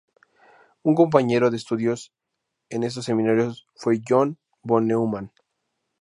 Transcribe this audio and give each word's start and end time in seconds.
Un 0.81 0.95
compañero 0.95 1.51
de 1.51 1.57
estudios 1.57 2.11
en 2.71 2.81
estos 2.81 3.05
seminarios 3.05 3.67
fue 3.75 4.01
John 4.09 4.39
von 4.63 4.87
Neumann. 4.87 5.31